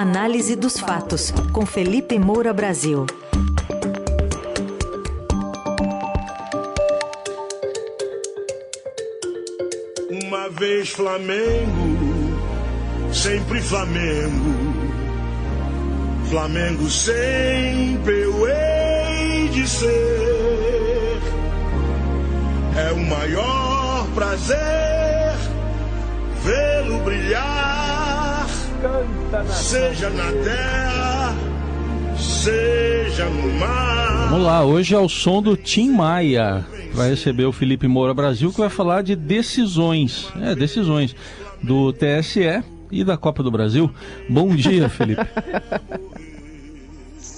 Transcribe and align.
Análise 0.00 0.54
dos 0.54 0.78
fatos, 0.78 1.34
com 1.52 1.66
Felipe 1.66 2.20
Moura 2.20 2.52
Brasil. 2.52 3.04
Uma 10.08 10.48
vez 10.50 10.90
Flamengo, 10.90 12.38
sempre 13.12 13.60
Flamengo. 13.60 14.54
Flamengo 16.30 16.88
sempre 16.88 18.22
eu 18.22 18.46
hei 18.46 19.48
de 19.48 19.68
ser. 19.68 21.18
É 22.76 22.92
o 22.92 23.04
maior 23.04 24.06
prazer 24.14 25.36
vê-lo 26.44 27.00
brilhar, 27.00 28.46
seja 29.50 30.08
na 30.10 30.32
terra, 30.42 31.36
seja 32.16 33.26
no 33.26 33.52
mar. 33.58 34.28
Vamos 34.30 34.44
lá, 34.44 34.64
hoje 34.64 34.94
é 34.94 34.98
o 34.98 35.08
som 35.08 35.42
do 35.42 35.56
Tim 35.56 35.90
Maia. 35.90 36.64
Vai 36.94 37.10
receber 37.10 37.44
o 37.44 37.52
Felipe 37.52 37.86
Moura 37.86 38.14
Brasil, 38.14 38.50
que 38.50 38.58
vai 38.58 38.70
falar 38.70 39.02
de 39.02 39.14
decisões. 39.14 40.28
É, 40.40 40.54
decisões 40.54 41.14
do 41.62 41.92
TSE 41.92 42.62
e 42.90 43.04
da 43.04 43.16
Copa 43.16 43.42
do 43.42 43.50
Brasil. 43.50 43.90
Bom 44.28 44.54
dia, 44.54 44.88
Felipe. 44.88 45.22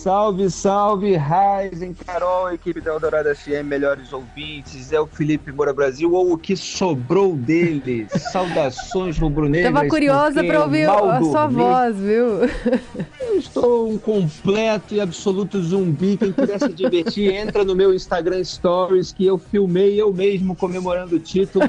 Salve, 0.00 0.48
salve, 0.48 1.14
Raizen, 1.14 1.92
Carol, 1.92 2.50
equipe 2.50 2.80
da 2.80 2.90
Eldorado 2.90 3.36
FM, 3.36 3.66
melhores 3.66 4.10
ouvintes, 4.14 4.94
é 4.94 4.98
o 4.98 5.06
Felipe 5.06 5.52
Moura 5.52 5.74
Brasil, 5.74 6.10
ou 6.14 6.32
o 6.32 6.38
que 6.38 6.56
sobrou 6.56 7.36
dele. 7.36 8.06
Saudações 8.32 9.18
rubro-negras. 9.18 9.74
Tava 9.74 9.86
curiosa 9.86 10.42
para 10.42 10.62
ouvir 10.62 10.88
a 10.88 11.20
sua 11.20 11.46
voz, 11.48 11.98
viu? 11.98 12.44
Eu 13.20 13.36
estou 13.38 13.90
um 13.90 13.98
completo 13.98 14.94
e 14.94 15.02
absoluto 15.02 15.60
zumbi. 15.60 16.16
Quem 16.16 16.32
quiser 16.32 16.58
se 16.60 16.72
divertir, 16.72 17.34
entra 17.34 17.62
no 17.62 17.76
meu 17.76 17.92
Instagram 17.92 18.42
Stories, 18.42 19.12
que 19.12 19.26
eu 19.26 19.36
filmei 19.36 20.00
eu 20.00 20.10
mesmo 20.14 20.56
comemorando 20.56 21.16
o 21.16 21.20
título, 21.20 21.66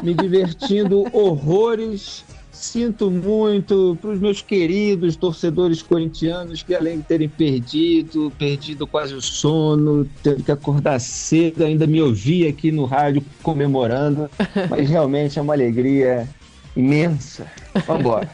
me 0.00 0.14
divertindo 0.14 1.04
horrores 1.12 2.24
Sinto 2.54 3.10
muito 3.10 3.98
para 4.00 4.10
os 4.10 4.20
meus 4.20 4.40
queridos 4.40 5.16
torcedores 5.16 5.82
corintianos 5.82 6.62
que, 6.62 6.72
além 6.72 6.98
de 6.98 7.02
terem 7.02 7.28
perdido, 7.28 8.32
perdido 8.38 8.86
quase 8.86 9.12
o 9.12 9.20
sono, 9.20 10.08
tendo 10.22 10.44
que 10.44 10.52
acordar 10.52 11.00
cedo, 11.00 11.64
ainda 11.64 11.84
me 11.84 12.00
ouvir 12.00 12.46
aqui 12.46 12.70
no 12.70 12.84
rádio 12.84 13.24
comemorando. 13.42 14.30
Mas 14.70 14.88
realmente 14.88 15.36
é 15.36 15.42
uma 15.42 15.52
alegria 15.52 16.28
imensa. 16.76 17.44
Vamos 17.86 18.00
embora. 18.00 18.30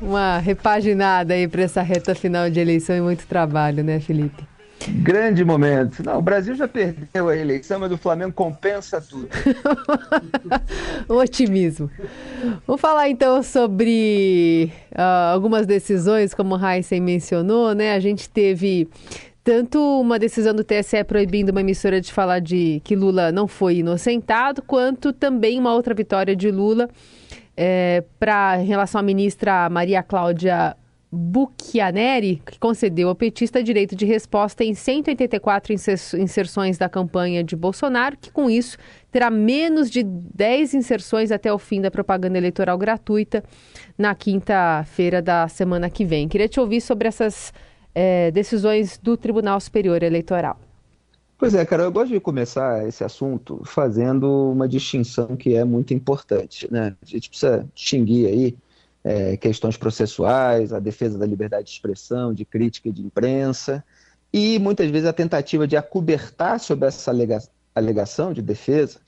Uma 0.00 0.38
repaginada 0.38 1.32
aí 1.32 1.48
para 1.48 1.62
essa 1.62 1.80
reta 1.80 2.14
final 2.14 2.50
de 2.50 2.60
eleição 2.60 2.94
e 2.94 3.00
muito 3.00 3.26
trabalho, 3.26 3.82
né, 3.82 3.98
Felipe? 3.98 4.49
Grande 4.88 5.44
momento. 5.44 6.02
Não, 6.02 6.18
o 6.18 6.22
Brasil 6.22 6.54
já 6.54 6.66
perdeu 6.66 7.28
a 7.28 7.36
eleição, 7.36 7.78
mas 7.78 7.92
o 7.92 7.98
Flamengo 7.98 8.32
compensa 8.32 9.00
tudo. 9.00 9.28
o 11.08 11.14
otimismo. 11.14 11.90
Vamos 12.66 12.80
falar 12.80 13.08
então 13.08 13.42
sobre 13.42 14.72
uh, 14.92 15.32
algumas 15.34 15.66
decisões, 15.66 16.32
como 16.32 16.56
o 16.56 16.66
Heisen 16.66 17.00
mencionou, 17.00 17.74
né? 17.74 17.94
A 17.94 18.00
gente 18.00 18.28
teve 18.28 18.88
tanto 19.44 19.78
uma 20.00 20.18
decisão 20.18 20.54
do 20.54 20.64
TSE 20.64 21.02
proibindo 21.04 21.50
uma 21.50 21.60
emissora 21.60 22.00
de 22.00 22.12
falar 22.12 22.40
de 22.40 22.80
que 22.84 22.96
Lula 22.96 23.32
não 23.32 23.46
foi 23.46 23.76
inocentado, 23.76 24.62
quanto 24.62 25.12
também 25.12 25.58
uma 25.58 25.74
outra 25.74 25.94
vitória 25.94 26.34
de 26.36 26.50
Lula 26.50 26.88
é, 27.56 28.04
para 28.18 28.58
em 28.62 28.66
relação 28.66 28.98
à 28.98 29.02
ministra 29.02 29.68
Maria 29.68 30.02
Cláudia 30.02 30.76
Buchianeri, 31.12 32.40
que 32.46 32.58
concedeu 32.58 33.08
ao 33.08 33.16
petista 33.16 33.62
direito 33.62 33.96
de 33.96 34.06
resposta 34.06 34.62
em 34.62 34.74
184 34.74 35.72
inserções 35.72 36.78
da 36.78 36.88
campanha 36.88 37.42
de 37.42 37.56
Bolsonaro, 37.56 38.16
que 38.16 38.30
com 38.30 38.48
isso 38.48 38.78
terá 39.10 39.28
menos 39.28 39.90
de 39.90 40.04
10 40.04 40.74
inserções 40.74 41.32
até 41.32 41.52
o 41.52 41.58
fim 41.58 41.80
da 41.80 41.90
propaganda 41.90 42.38
eleitoral 42.38 42.78
gratuita 42.78 43.42
na 43.98 44.14
quinta-feira 44.14 45.20
da 45.20 45.48
semana 45.48 45.90
que 45.90 46.04
vem. 46.04 46.28
Queria 46.28 46.48
te 46.48 46.60
ouvir 46.60 46.80
sobre 46.80 47.08
essas 47.08 47.52
é, 47.92 48.30
decisões 48.30 48.96
do 48.96 49.16
Tribunal 49.16 49.60
Superior 49.60 50.04
Eleitoral. 50.04 50.60
Pois 51.36 51.54
é, 51.54 51.64
cara, 51.64 51.84
eu 51.84 51.90
gosto 51.90 52.12
de 52.12 52.20
começar 52.20 52.86
esse 52.86 53.02
assunto 53.02 53.62
fazendo 53.64 54.52
uma 54.52 54.68
distinção 54.68 55.36
que 55.36 55.56
é 55.56 55.64
muito 55.64 55.92
importante, 55.94 56.70
né? 56.70 56.94
A 57.02 57.06
gente 57.06 57.30
precisa 57.30 57.66
distinguir 57.74 58.28
aí 58.28 58.56
é, 59.02 59.36
questões 59.36 59.76
processuais, 59.76 60.72
a 60.72 60.78
defesa 60.78 61.18
da 61.18 61.26
liberdade 61.26 61.64
de 61.64 61.70
expressão, 61.70 62.34
de 62.34 62.44
crítica 62.44 62.88
e 62.88 62.92
de 62.92 63.02
imprensa, 63.02 63.84
e 64.32 64.58
muitas 64.58 64.90
vezes 64.90 65.08
a 65.08 65.12
tentativa 65.12 65.66
de 65.66 65.76
acobertar 65.76 66.60
sobre 66.60 66.88
essa 66.88 67.10
alega 67.10 67.38
alegação 67.74 68.32
de 68.32 68.42
defesa 68.42 68.98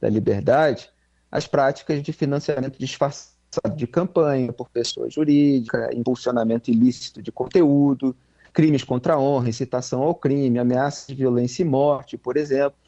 da 0.00 0.08
liberdade 0.08 0.90
as 1.30 1.46
práticas 1.46 2.02
de 2.02 2.12
financiamento 2.12 2.78
disfarçado 2.78 3.76
de 3.76 3.86
campanha 3.86 4.52
por 4.52 4.68
pessoas 4.68 5.12
jurídicas, 5.12 5.90
impulsionamento 5.94 6.70
ilícito 6.70 7.22
de 7.22 7.30
conteúdo, 7.30 8.16
crimes 8.52 8.82
contra 8.82 9.14
a 9.14 9.20
honra, 9.20 9.48
incitação 9.48 10.02
ao 10.02 10.14
crime, 10.14 10.58
ameaças 10.58 11.06
de 11.06 11.14
violência 11.14 11.62
e 11.62 11.66
morte, 11.66 12.16
por 12.16 12.36
exemplo. 12.36 12.78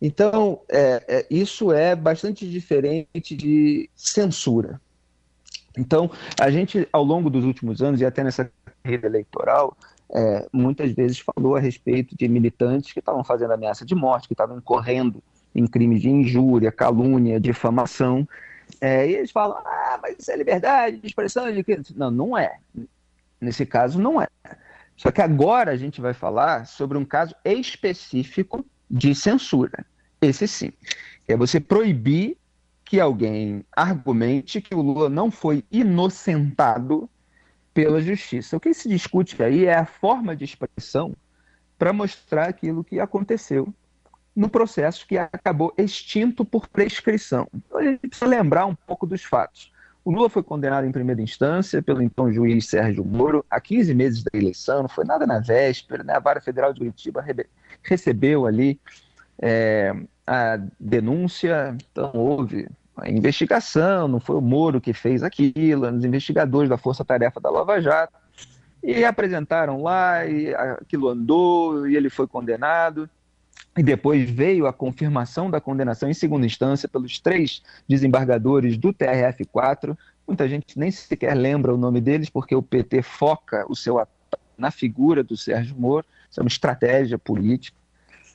Então, 0.00 0.60
é, 0.68 1.02
é, 1.08 1.26
isso 1.30 1.72
é 1.72 1.96
bastante 1.96 2.48
diferente 2.48 3.34
de 3.34 3.90
censura. 3.94 4.80
Então, 5.78 6.10
a 6.40 6.50
gente, 6.50 6.88
ao 6.92 7.04
longo 7.04 7.30
dos 7.30 7.44
últimos 7.44 7.80
anos, 7.80 8.00
e 8.00 8.04
até 8.04 8.24
nessa 8.24 8.50
corrida 8.82 9.06
eleitoral, 9.06 9.76
é, 10.10 10.46
muitas 10.52 10.90
vezes 10.92 11.20
falou 11.20 11.56
a 11.56 11.60
respeito 11.60 12.16
de 12.16 12.26
militantes 12.28 12.92
que 12.92 12.98
estavam 12.98 13.22
fazendo 13.22 13.52
ameaça 13.52 13.84
de 13.84 13.94
morte, 13.94 14.26
que 14.26 14.34
estavam 14.34 14.58
incorrendo 14.58 15.22
em 15.54 15.66
crimes 15.66 16.02
de 16.02 16.08
injúria, 16.08 16.72
calúnia, 16.72 17.38
difamação. 17.38 18.28
É, 18.80 19.08
e 19.08 19.14
eles 19.14 19.30
falam, 19.30 19.58
ah, 19.58 19.98
mas 20.02 20.16
isso 20.18 20.30
é 20.30 20.36
liberdade 20.36 20.98
de 20.98 21.06
expressão. 21.06 21.50
De... 21.52 21.64
Não, 21.94 22.10
não 22.10 22.38
é. 22.38 22.58
Nesse 23.40 23.64
caso, 23.64 24.00
não 24.00 24.20
é. 24.20 24.26
Só 24.96 25.12
que 25.12 25.22
agora 25.22 25.70
a 25.70 25.76
gente 25.76 26.00
vai 26.00 26.12
falar 26.12 26.66
sobre 26.66 26.98
um 26.98 27.04
caso 27.04 27.34
específico 27.44 28.64
de 28.90 29.14
censura. 29.14 29.86
Esse 30.20 30.48
sim. 30.48 30.72
É 31.28 31.36
você 31.36 31.60
proibir 31.60 32.36
que 32.88 32.98
alguém 32.98 33.62
argumente 33.70 34.62
que 34.62 34.74
o 34.74 34.80
Lula 34.80 35.10
não 35.10 35.30
foi 35.30 35.62
inocentado 35.70 37.06
pela 37.74 38.00
justiça. 38.00 38.56
O 38.56 38.60
que 38.60 38.72
se 38.72 38.88
discute 38.88 39.42
aí 39.42 39.66
é 39.66 39.74
a 39.74 39.84
forma 39.84 40.34
de 40.34 40.46
expressão 40.46 41.14
para 41.78 41.92
mostrar 41.92 42.48
aquilo 42.48 42.82
que 42.82 42.98
aconteceu 42.98 43.68
no 44.34 44.48
processo 44.48 45.06
que 45.06 45.18
acabou 45.18 45.70
extinto 45.76 46.46
por 46.46 46.66
prescrição. 46.66 47.46
Então 47.52 47.78
a 47.78 47.82
gente 47.82 48.08
precisa 48.08 48.26
lembrar 48.26 48.64
um 48.64 48.74
pouco 48.74 49.06
dos 49.06 49.22
fatos. 49.22 49.70
O 50.02 50.10
Lula 50.10 50.30
foi 50.30 50.42
condenado 50.42 50.86
em 50.86 50.92
primeira 50.92 51.20
instância 51.20 51.82
pelo 51.82 52.00
então 52.00 52.32
juiz 52.32 52.70
Sérgio 52.70 53.04
Moro 53.04 53.44
a 53.50 53.60
15 53.60 53.94
meses 53.94 54.22
da 54.22 54.30
eleição, 54.32 54.80
não 54.80 54.88
foi 54.88 55.04
nada 55.04 55.26
na 55.26 55.40
véspera, 55.40 56.02
né? 56.02 56.14
a 56.14 56.20
Vara 56.20 56.40
Federal 56.40 56.72
de 56.72 56.78
Curitiba 56.78 57.22
recebeu 57.82 58.46
ali 58.46 58.80
é, 59.38 59.94
a 60.28 60.60
denúncia, 60.78 61.74
então 61.90 62.12
houve 62.12 62.68
a 62.94 63.08
investigação, 63.08 64.06
não 64.06 64.20
foi 64.20 64.36
o 64.36 64.42
Moro 64.42 64.78
que 64.78 64.92
fez 64.92 65.22
aquilo, 65.22 65.88
os 65.88 66.04
investigadores 66.04 66.68
da 66.68 66.76
Força 66.76 67.02
Tarefa 67.02 67.40
da 67.40 67.48
Lava 67.48 67.80
Jato, 67.80 68.12
e 68.82 69.06
apresentaram 69.06 69.82
lá, 69.82 70.26
e 70.26 70.54
aquilo 70.54 71.08
andou, 71.08 71.88
e 71.88 71.96
ele 71.96 72.10
foi 72.10 72.26
condenado, 72.26 73.08
e 73.74 73.82
depois 73.82 74.28
veio 74.28 74.66
a 74.66 74.72
confirmação 74.72 75.50
da 75.50 75.62
condenação 75.62 76.10
em 76.10 76.14
segunda 76.14 76.44
instância 76.44 76.86
pelos 76.88 77.18
três 77.18 77.62
desembargadores 77.88 78.76
do 78.76 78.92
TRF4, 78.92 79.96
muita 80.26 80.46
gente 80.46 80.78
nem 80.78 80.90
sequer 80.90 81.34
lembra 81.34 81.74
o 81.74 81.78
nome 81.78 82.02
deles, 82.02 82.28
porque 82.28 82.54
o 82.54 82.62
PT 82.62 83.00
foca 83.00 83.64
o 83.66 83.74
seu 83.74 84.06
na 84.58 84.70
figura 84.70 85.24
do 85.24 85.38
Sérgio 85.38 85.74
Moro, 85.78 86.04
isso 86.28 86.38
é 86.38 86.42
uma 86.42 86.48
estratégia 86.48 87.16
política, 87.16 87.78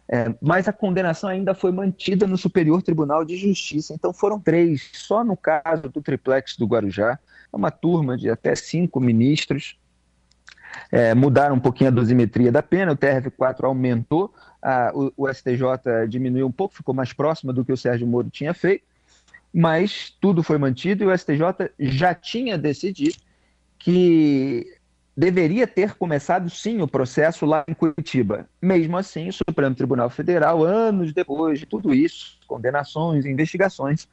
é, 0.07 0.33
mas 0.41 0.67
a 0.67 0.73
condenação 0.73 1.29
ainda 1.29 1.55
foi 1.55 1.71
mantida 1.71 2.27
no 2.27 2.37
Superior 2.37 2.81
Tribunal 2.81 3.23
de 3.23 3.37
Justiça. 3.37 3.93
Então 3.93 4.13
foram 4.13 4.39
três, 4.39 4.89
só 4.93 5.23
no 5.23 5.37
caso 5.37 5.83
do 5.89 6.01
triplex 6.01 6.57
do 6.57 6.65
Guarujá, 6.65 7.17
uma 7.51 7.71
turma 7.71 8.17
de 8.17 8.29
até 8.29 8.55
cinco 8.55 8.99
ministros. 8.99 9.77
É, 10.91 11.13
mudaram 11.13 11.55
um 11.55 11.59
pouquinho 11.59 11.89
a 11.89 11.93
dosimetria 11.93 12.51
da 12.51 12.63
pena, 12.63 12.93
o 12.93 12.97
TRF4 12.97 13.63
aumentou, 13.63 14.33
a, 14.59 14.91
o, 14.95 15.13
o 15.15 15.31
STJ 15.31 16.07
diminuiu 16.09 16.47
um 16.47 16.51
pouco, 16.51 16.73
ficou 16.73 16.95
mais 16.95 17.13
próximo 17.13 17.53
do 17.53 17.63
que 17.63 17.71
o 17.71 17.77
Sérgio 17.77 18.07
Moro 18.07 18.27
tinha 18.31 18.55
feito, 18.55 18.83
mas 19.53 20.09
tudo 20.19 20.41
foi 20.41 20.57
mantido 20.57 21.03
e 21.03 21.07
o 21.07 21.15
STJ 21.15 21.69
já 21.79 22.15
tinha 22.15 22.57
decidido 22.57 23.17
que 23.77 24.65
deveria 25.15 25.67
ter 25.67 25.93
começado 25.93 26.49
sim 26.49 26.81
o 26.81 26.87
processo 26.87 27.45
lá 27.45 27.63
em 27.67 27.73
Curitiba. 27.73 28.47
Mesmo 28.61 28.97
assim, 28.97 29.29
o 29.29 29.33
Supremo 29.33 29.75
Tribunal 29.75 30.09
Federal, 30.09 30.63
anos 30.63 31.13
depois 31.13 31.59
de 31.59 31.65
tudo 31.65 31.93
isso, 31.93 32.39
condenações, 32.47 33.25
investigações, 33.25 34.07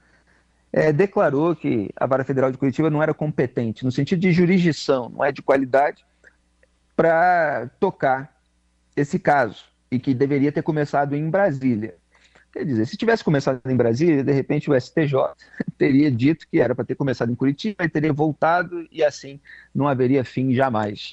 é, 0.72 0.92
declarou 0.92 1.56
que 1.56 1.90
a 1.96 2.06
Vara 2.06 2.24
Federal 2.24 2.52
de 2.52 2.58
Curitiba 2.58 2.90
não 2.90 3.02
era 3.02 3.14
competente, 3.14 3.84
no 3.84 3.90
sentido 3.90 4.20
de 4.20 4.30
jurisdição, 4.30 5.08
não 5.08 5.24
é 5.24 5.32
de 5.32 5.42
qualidade, 5.42 6.04
para 6.94 7.68
tocar 7.80 8.36
esse 8.94 9.18
caso, 9.18 9.64
e 9.90 9.98
que 9.98 10.14
deveria 10.14 10.52
ter 10.52 10.62
começado 10.62 11.16
em 11.16 11.28
Brasília. 11.28 11.96
Quer 12.52 12.64
dizer, 12.64 12.86
se 12.86 12.96
tivesse 12.96 13.22
começado 13.22 13.60
em 13.66 13.76
Brasília, 13.76 14.24
de 14.24 14.32
repente 14.32 14.70
o 14.70 14.78
STJ 14.78 15.14
teria 15.78 16.10
dito 16.10 16.46
que 16.50 16.60
era 16.60 16.74
para 16.74 16.84
ter 16.84 16.96
começado 16.96 17.30
em 17.30 17.34
Curitiba 17.34 17.84
e 17.84 17.88
teria 17.88 18.12
voltado, 18.12 18.86
e 18.90 19.04
assim 19.04 19.40
não 19.74 19.86
haveria 19.86 20.24
fim 20.24 20.52
jamais. 20.52 21.12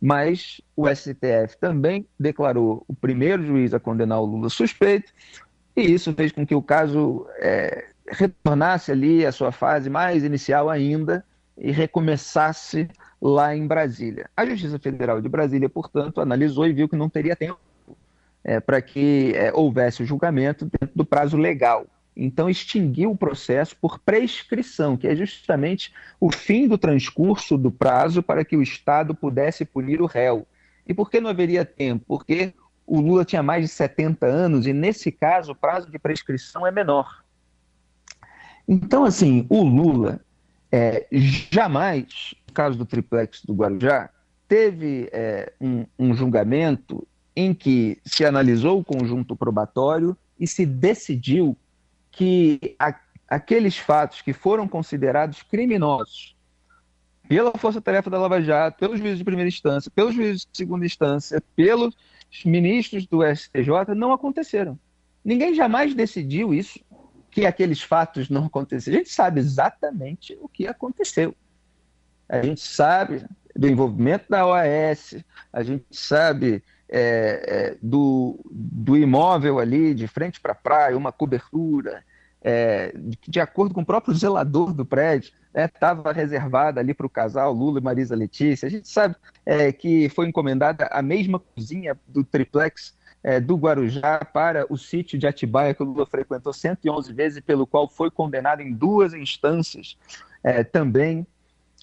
Mas 0.00 0.60
o 0.74 0.88
STF 0.88 1.58
também 1.60 2.06
declarou 2.18 2.84
o 2.86 2.94
primeiro 2.94 3.44
juiz 3.44 3.74
a 3.74 3.80
condenar 3.80 4.20
o 4.20 4.24
Lula 4.24 4.48
suspeito, 4.48 5.12
e 5.76 5.82
isso 5.82 6.14
fez 6.14 6.32
com 6.32 6.46
que 6.46 6.54
o 6.54 6.62
caso 6.62 7.26
é, 7.38 7.88
retornasse 8.08 8.92
ali 8.92 9.26
à 9.26 9.32
sua 9.32 9.52
fase 9.52 9.90
mais 9.90 10.24
inicial 10.24 10.70
ainda 10.70 11.24
e 11.58 11.70
recomeçasse 11.70 12.88
lá 13.20 13.54
em 13.56 13.66
Brasília. 13.66 14.30
A 14.36 14.46
Justiça 14.46 14.78
Federal 14.78 15.20
de 15.20 15.28
Brasília, 15.28 15.68
portanto, 15.68 16.20
analisou 16.20 16.66
e 16.66 16.72
viu 16.72 16.88
que 16.88 16.96
não 16.96 17.08
teria 17.08 17.34
tempo 17.34 17.58
é, 18.46 18.60
para 18.60 18.80
que 18.80 19.32
é, 19.34 19.52
houvesse 19.52 20.04
o 20.04 20.06
julgamento 20.06 20.66
dentro 20.66 20.94
do 20.94 21.04
prazo 21.04 21.36
legal. 21.36 21.84
Então, 22.16 22.48
extinguiu 22.48 23.10
o 23.10 23.16
processo 23.16 23.76
por 23.76 23.98
prescrição, 23.98 24.96
que 24.96 25.08
é 25.08 25.16
justamente 25.16 25.92
o 26.20 26.30
fim 26.30 26.68
do 26.68 26.78
transcurso 26.78 27.58
do 27.58 27.72
prazo 27.72 28.22
para 28.22 28.44
que 28.44 28.56
o 28.56 28.62
Estado 28.62 29.16
pudesse 29.16 29.64
punir 29.64 30.00
o 30.00 30.06
réu. 30.06 30.46
E 30.86 30.94
por 30.94 31.10
que 31.10 31.20
não 31.20 31.28
haveria 31.28 31.64
tempo? 31.64 32.04
Porque 32.06 32.54
o 32.86 33.00
Lula 33.00 33.24
tinha 33.24 33.42
mais 33.42 33.64
de 33.64 33.68
70 33.68 34.24
anos 34.24 34.64
e, 34.64 34.72
nesse 34.72 35.10
caso, 35.10 35.50
o 35.50 35.56
prazo 35.56 35.90
de 35.90 35.98
prescrição 35.98 36.64
é 36.64 36.70
menor. 36.70 37.24
Então, 38.68 39.04
assim, 39.04 39.44
o 39.50 39.64
Lula 39.64 40.20
é, 40.70 41.04
jamais, 41.50 42.32
no 42.46 42.54
caso 42.54 42.78
do 42.78 42.86
triplex 42.86 43.42
do 43.44 43.54
Guarujá, 43.54 44.08
teve 44.46 45.08
é, 45.12 45.52
um, 45.60 45.84
um 45.98 46.14
julgamento 46.14 47.06
em 47.36 47.52
que 47.52 48.00
se 48.04 48.24
analisou 48.24 48.80
o 48.80 48.84
conjunto 48.84 49.36
probatório 49.36 50.16
e 50.40 50.46
se 50.46 50.64
decidiu 50.64 51.54
que 52.10 52.74
a, 52.78 52.98
aqueles 53.28 53.76
fatos 53.76 54.22
que 54.22 54.32
foram 54.32 54.66
considerados 54.66 55.42
criminosos 55.42 56.34
pela 57.28 57.52
força-tarefa 57.58 58.08
da 58.08 58.18
Lava 58.18 58.40
Jato, 58.40 58.78
pelos 58.78 58.98
juízes 58.98 59.18
de 59.18 59.24
primeira 59.24 59.48
instância, 59.48 59.90
pelos 59.90 60.14
juízes 60.14 60.48
de 60.50 60.56
segunda 60.56 60.86
instância, 60.86 61.42
pelos 61.54 61.94
ministros 62.44 63.06
do 63.06 63.22
STJ, 63.22 63.94
não 63.94 64.12
aconteceram. 64.12 64.78
Ninguém 65.24 65.54
jamais 65.54 65.94
decidiu 65.94 66.54
isso 66.54 66.80
que 67.30 67.44
aqueles 67.44 67.82
fatos 67.82 68.30
não 68.30 68.46
aconteceram. 68.46 68.96
A 68.96 68.98
gente 69.00 69.12
sabe 69.12 69.40
exatamente 69.40 70.38
o 70.40 70.48
que 70.48 70.66
aconteceu. 70.66 71.34
A 72.28 72.40
gente 72.42 72.60
sabe 72.60 73.26
do 73.54 73.68
envolvimento 73.68 74.26
da 74.28 74.46
OAS, 74.46 75.16
a 75.52 75.62
gente 75.62 75.84
sabe 75.90 76.62
é, 76.88 77.44
é, 77.46 77.76
do, 77.82 78.38
do 78.50 78.96
imóvel 78.96 79.58
ali 79.58 79.94
de 79.94 80.06
frente 80.06 80.40
para 80.40 80.52
a 80.52 80.56
praia, 80.56 80.96
uma 80.96 81.12
cobertura, 81.12 82.04
é, 82.42 82.92
de, 82.96 83.18
de, 83.26 83.40
acordo 83.40 83.74
com 83.74 83.80
o 83.80 83.86
próprio 83.86 84.14
zelador 84.14 84.72
do 84.72 84.84
prédio, 84.84 85.32
estava 85.54 86.12
né, 86.12 86.20
reservada 86.20 86.80
ali 86.80 86.94
para 86.94 87.06
o 87.06 87.10
casal 87.10 87.52
Lula 87.52 87.80
e 87.80 87.82
Marisa 87.82 88.14
Letícia. 88.14 88.66
A 88.66 88.70
gente 88.70 88.88
sabe 88.88 89.16
é, 89.44 89.72
que 89.72 90.08
foi 90.10 90.28
encomendada 90.28 90.86
a 90.92 91.02
mesma 91.02 91.40
cozinha 91.40 91.98
do 92.06 92.22
triplex 92.22 92.94
é, 93.22 93.40
do 93.40 93.56
Guarujá 93.56 94.24
para 94.24 94.72
o 94.72 94.76
sítio 94.76 95.18
de 95.18 95.26
Atibaia, 95.26 95.74
que 95.74 95.82
o 95.82 95.86
Lula 95.86 96.06
frequentou 96.06 96.52
111 96.52 97.12
vezes, 97.12 97.40
pelo 97.40 97.66
qual 97.66 97.88
foi 97.88 98.08
condenado 98.10 98.60
em 98.60 98.72
duas 98.72 99.12
instâncias 99.12 99.98
é, 100.44 100.62
também. 100.62 101.26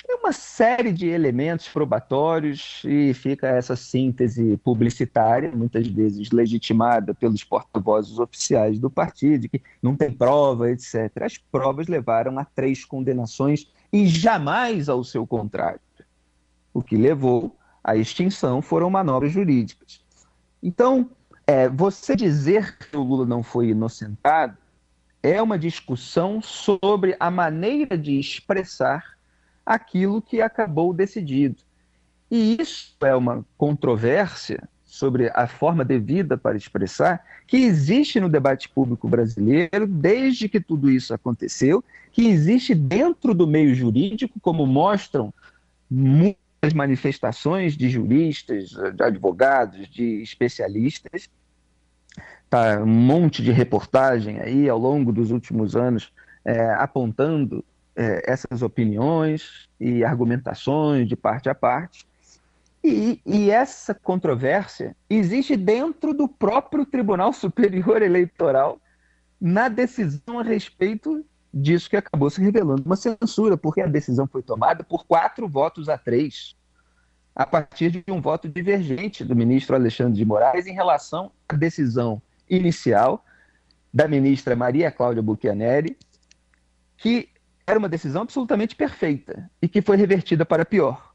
É 0.08 0.16
uma 0.16 0.34
série 0.34 0.92
de 0.92 1.08
elementos 1.08 1.68
probatórios 1.70 2.82
e 2.86 3.14
fica 3.14 3.48
essa 3.48 3.76
síntese 3.76 4.58
publicitária, 4.58 5.52
muitas 5.52 5.88
vezes 5.88 6.32
legitimada 6.32 7.14
pelos 7.14 7.44
porta-vozes 7.44 8.20
oficiais 8.20 8.80
do 8.80 8.90
partido, 8.90 9.48
que 9.48 9.62
não 9.82 9.96
tem 9.96 10.12
prova, 10.12 10.70
etc. 10.70 11.10
As 11.22 11.38
provas 11.38 11.88
levaram 11.88 12.38
a 12.38 12.44
três 12.44 12.84
condenações 12.84 13.72
e 13.92 14.06
jamais 14.06 14.90
ao 14.90 15.04
seu 15.04 15.26
contrário. 15.26 15.80
O 16.74 16.82
que 16.82 16.98
levou 16.98 17.56
à 17.84 17.96
extinção 17.96 18.62
foram 18.62 18.90
manobras 18.90 19.32
jurídicas. 19.32 20.04
Então, 20.62 21.10
é, 21.48 21.70
você 21.70 22.16
dizer 22.16 22.78
que 22.78 22.96
o 22.96 23.04
Lula 23.04 23.26
não 23.26 23.42
foi 23.42 23.70
inocentado 23.70 24.58
é 25.22 25.42
uma 25.42 25.58
discussão 25.58 26.42
sobre 26.42 27.16
a 27.18 27.32
maneira 27.32 27.98
de 27.98 28.20
expressar 28.20 29.13
aquilo 29.66 30.22
que 30.22 30.42
acabou 30.42 30.94
decidido. 30.94 31.58
E 32.30 32.58
isso 32.60 32.96
é 33.02 33.16
uma 33.16 33.46
controvérsia 33.58 34.68
sobre 34.84 35.32
a 35.34 35.48
forma 35.48 35.84
devida 35.84 36.38
para 36.38 36.56
expressar 36.56 37.24
que 37.48 37.58
existe 37.58 38.20
no 38.20 38.30
debate 38.30 38.70
público 38.70 39.08
brasileiro 39.08 39.88
desde 39.88 40.48
que 40.48 40.60
tudo 40.60 40.90
isso 40.90 41.14
aconteceu, 41.14 41.84
que 42.12 42.28
existe 42.28 42.76
dentro 42.76 43.34
do 43.34 43.48
meio 43.48 43.74
jurídico, 43.74 44.40
como 44.40 44.68
mostram 44.68 45.34
muitas 45.90 46.74
manifestações 46.74 47.76
de 47.76 47.90
juristas, 47.90 48.70
de 48.70 49.04
advogados, 49.04 49.90
de 49.90 50.22
especialistas. 50.22 51.30
Tá 52.50 52.80
um 52.80 52.86
monte 52.86 53.42
de 53.42 53.52
reportagem 53.52 54.40
aí 54.40 54.70
ao 54.70 54.78
longo 54.78 55.12
dos 55.12 55.32
últimos 55.32 55.76
anos 55.76 56.14
é, 56.46 56.72
apontando 56.74 57.66
é, 57.96 58.32
essas 58.32 58.62
opiniões 58.62 59.68
e 59.80 60.04
argumentações 60.04 61.08
de 61.08 61.16
parte 61.16 61.50
a 61.50 61.56
parte. 61.56 62.06
E, 62.84 63.22
e, 63.26 63.50
essa 63.50 63.94
controvérsia 63.94 64.96
existe 65.10 65.56
dentro 65.56 66.14
do 66.14 66.28
próprio 66.28 66.86
Tribunal 66.86 67.32
Superior 67.34 68.02
Eleitoral 68.02 68.80
na 69.40 69.70
decisão 69.70 70.40
a 70.40 70.44
respeito 70.44 71.26
disso 71.54 71.90
que 71.90 71.96
acabou 71.96 72.30
se 72.30 72.42
revelando 72.42 72.84
uma 72.86 72.96
censura, 72.96 73.56
porque 73.56 73.82
a 73.82 73.88
decisão 73.88 74.28
foi 74.28 74.42
tomada 74.42 74.84
por 74.84 75.06
quatro 75.06 75.48
votos 75.48 75.88
a 75.88 75.98
três, 75.98 76.56
a 77.36 77.46
partir 77.46 77.90
de 77.92 78.04
um 78.12 78.20
voto 78.20 78.50
divergente 78.50 79.24
do 79.24 79.36
ministro 79.36 79.76
Alexandre 79.76 80.18
de 80.18 80.26
Moraes 80.26 80.66
em 80.66 80.74
relação 80.74 81.32
à 81.48 81.56
decisão 81.56 82.22
inicial 82.50 83.24
da 83.94 84.08
ministra 84.08 84.56
Maria 84.56 84.92
Cláudia 84.92 85.22
Buchianeri, 85.22 85.98
que 86.98 87.30
era 87.66 87.80
uma 87.80 87.90
decisão 87.90 88.24
absolutamente 88.24 88.76
perfeita 88.76 89.50
e 89.62 89.68
que 89.68 89.82
foi 89.82 89.98
revertida 89.98 90.46
para 90.46 90.66
pior, 90.66 91.14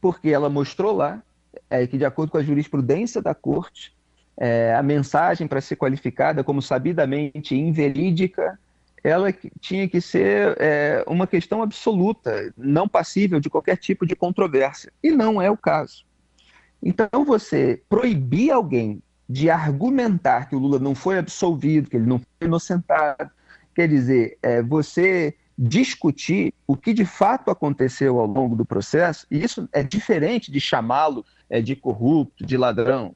porque 0.00 0.30
ela 0.30 0.48
mostrou 0.48 0.94
lá 0.94 1.22
é, 1.68 1.86
que, 1.86 1.98
de 1.98 2.04
acordo 2.04 2.30
com 2.30 2.38
a 2.38 2.42
jurisprudência 2.42 3.20
da 3.20 3.34
corte, 3.34 3.96
é, 4.36 4.74
a 4.74 4.82
mensagem 4.82 5.46
para 5.46 5.60
ser 5.60 5.76
qualificada 5.76 6.42
como 6.42 6.62
sabidamente 6.62 7.54
inverídica 7.54 8.58
ela 9.02 9.32
tinha 9.60 9.88
que 9.88 10.00
ser 10.00 10.56
é, 10.60 11.02
uma 11.06 11.26
questão 11.26 11.62
absoluta, 11.62 12.52
não 12.56 12.88
passível 12.88 13.40
de 13.40 13.48
qualquer 13.48 13.76
tipo 13.76 14.06
de 14.06 14.14
controvérsia. 14.14 14.92
E 15.02 15.10
não 15.10 15.40
é 15.40 15.50
o 15.50 15.56
caso. 15.56 16.04
Então, 16.82 17.24
você 17.24 17.82
proibir 17.88 18.50
alguém 18.50 19.02
de 19.28 19.48
argumentar 19.48 20.48
que 20.48 20.56
o 20.56 20.58
Lula 20.58 20.78
não 20.78 20.94
foi 20.94 21.18
absolvido, 21.18 21.88
que 21.88 21.96
ele 21.96 22.06
não 22.06 22.18
foi 22.18 22.46
inocentado, 22.46 23.30
quer 23.74 23.88
dizer, 23.88 24.38
é, 24.42 24.62
você 24.62 25.34
discutir 25.62 26.54
o 26.66 26.74
que 26.74 26.94
de 26.94 27.04
fato 27.04 27.50
aconteceu 27.50 28.18
ao 28.18 28.24
longo 28.24 28.56
do 28.56 28.64
processo, 28.64 29.26
e 29.30 29.44
isso 29.44 29.68
é 29.72 29.82
diferente 29.82 30.50
de 30.50 30.58
chamá-lo 30.58 31.22
é, 31.50 31.60
de 31.60 31.76
corrupto, 31.76 32.46
de 32.46 32.56
ladrão. 32.56 33.14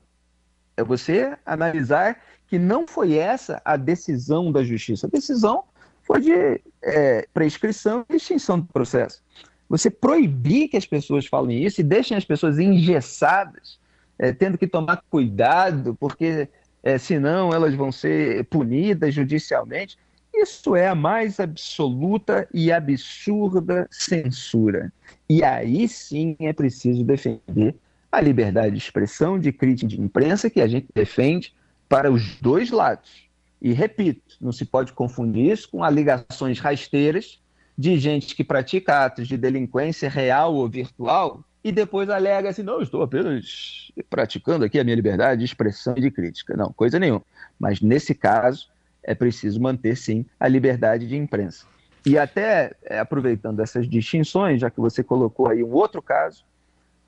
É 0.76 0.84
você 0.84 1.38
analisar 1.46 2.20
que 2.46 2.58
não 2.58 2.86
foi 2.86 3.14
essa 3.14 3.62
a 3.64 3.78
decisão 3.78 4.52
da 4.52 4.62
justiça. 4.62 5.06
A 5.06 5.10
decisão 5.10 5.64
foi 6.02 6.20
de 6.20 6.60
é, 6.82 7.26
prescrição 7.32 8.04
e 8.10 8.16
extinção 8.16 8.60
do 8.60 8.66
processo. 8.66 9.22
Você 9.66 9.88
proibir 9.88 10.68
que 10.68 10.76
as 10.76 10.84
pessoas 10.84 11.24
falem 11.26 11.64
isso 11.64 11.80
e 11.80 11.84
deixem 11.84 12.14
as 12.14 12.26
pessoas 12.26 12.58
engessadas, 12.58 13.80
é, 14.18 14.34
tendo 14.34 14.58
que 14.58 14.66
tomar 14.66 15.02
cuidado, 15.08 15.96
porque 15.98 16.46
é, 16.82 16.98
senão 16.98 17.54
elas 17.54 17.74
vão 17.74 17.90
ser 17.90 18.44
punidas 18.44 19.14
judicialmente, 19.14 19.96
isso 20.42 20.74
é 20.74 20.88
a 20.88 20.94
mais 20.94 21.38
absoluta 21.40 22.48
e 22.52 22.72
absurda 22.72 23.86
censura. 23.90 24.92
E 25.28 25.42
aí 25.42 25.88
sim 25.88 26.36
é 26.40 26.52
preciso 26.52 27.04
defender 27.04 27.74
a 28.10 28.20
liberdade 28.20 28.72
de 28.72 28.78
expressão, 28.78 29.38
de 29.38 29.52
crítica 29.52 29.88
de 29.88 30.00
imprensa, 30.00 30.48
que 30.48 30.60
a 30.60 30.66
gente 30.66 30.86
defende 30.94 31.54
para 31.88 32.10
os 32.10 32.36
dois 32.40 32.70
lados. 32.70 33.28
E 33.60 33.72
repito, 33.72 34.36
não 34.40 34.52
se 34.52 34.64
pode 34.64 34.92
confundir 34.92 35.50
isso 35.50 35.70
com 35.70 35.82
alegações 35.82 36.58
rasteiras 36.60 37.40
de 37.76 37.98
gente 37.98 38.36
que 38.36 38.44
pratica 38.44 39.04
atos 39.04 39.26
de 39.26 39.36
delinquência 39.36 40.08
real 40.08 40.54
ou 40.54 40.68
virtual 40.68 41.42
e 41.64 41.72
depois 41.72 42.10
alega 42.10 42.50
assim: 42.50 42.62
não, 42.62 42.82
estou 42.82 43.02
apenas 43.02 43.90
praticando 44.10 44.64
aqui 44.64 44.78
a 44.78 44.84
minha 44.84 44.94
liberdade 44.94 45.38
de 45.38 45.46
expressão 45.46 45.94
e 45.96 46.00
de 46.02 46.10
crítica. 46.10 46.56
Não, 46.56 46.72
coisa 46.72 46.98
nenhuma. 46.98 47.22
Mas 47.58 47.80
nesse 47.80 48.14
caso, 48.14 48.68
é 49.04 49.14
preciso 49.14 49.60
manter 49.60 49.96
sim 49.96 50.26
a 50.40 50.48
liberdade 50.48 51.06
de 51.06 51.16
imprensa. 51.16 51.66
E 52.06 52.18
até 52.18 52.72
é, 52.84 52.98
aproveitando 52.98 53.60
essas 53.60 53.88
distinções, 53.88 54.60
já 54.60 54.70
que 54.70 54.80
você 54.80 55.02
colocou 55.02 55.48
aí 55.48 55.62
um 55.62 55.72
outro 55.72 56.02
caso, 56.02 56.44